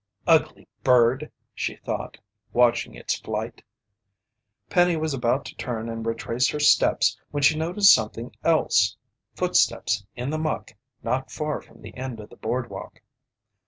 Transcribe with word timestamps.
"Ugly 0.25 0.67
bird!" 0.83 1.31
she 1.53 1.75
thought, 1.75 2.17
watching 2.53 2.95
its 2.95 3.19
flight. 3.19 3.61
Penny 4.67 4.95
was 4.97 5.13
about 5.13 5.45
to 5.45 5.55
turn 5.57 5.89
and 5.89 6.03
retrace 6.03 6.49
her 6.49 6.59
steps, 6.59 7.19
when 7.29 7.43
she 7.43 7.55
noticed 7.55 7.93
something 7.93 8.35
else 8.43 8.97
footsteps 9.35 10.03
in 10.15 10.31
the 10.31 10.39
muck 10.39 10.71
not 11.03 11.29
far 11.29 11.61
from 11.61 11.83
the 11.83 11.95
end 11.95 12.19
of 12.19 12.29
the 12.31 12.35
boardwalk. 12.35 12.99